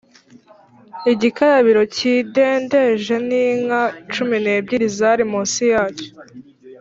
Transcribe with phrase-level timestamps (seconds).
[1.13, 3.81] igikarabiro kidendeje n’inka
[4.13, 6.09] cumi n’ebyiri zari munsi yacyo,